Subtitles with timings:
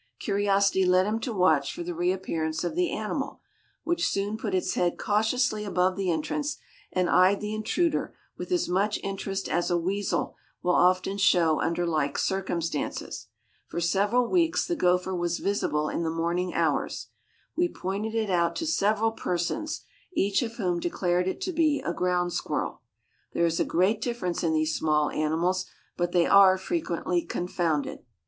[0.17, 3.39] Curiosity led him to watch for the reappearance of the animal,
[3.83, 6.57] which soon put its head cautiously above the entrance
[6.91, 10.33] and eyed the intruder with as much interest as a weasel
[10.63, 13.27] will often show under like circumstances.
[13.67, 17.09] For several weeks the gopher was visible in the morning hours.
[17.55, 19.83] We pointed it out to several persons,
[20.13, 22.81] each of whom declared it to be a ground squirrel.
[23.33, 27.99] There is a great difference in these small animals, but they are frequently confounded.